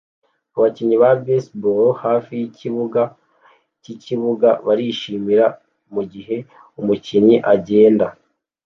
[0.55, 3.01] Abakinnyi ba baseball hafi yikibuga
[3.81, 5.45] cyikibuga barishimira
[5.93, 6.35] mugihe
[6.79, 8.05] umukinnyi agenda